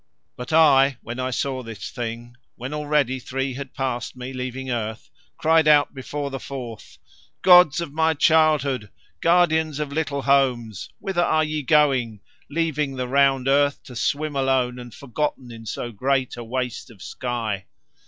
[0.35, 5.11] But I, when I saw this thing, when already three had passed me, leaving earth,
[5.37, 6.97] cried out before the fourth:
[7.43, 13.47] 'Gods of my childhood, guardians of little homes, whither are ye going, leaving the round
[13.47, 17.65] earth to swim alone and forgotten in so great a waste of sky?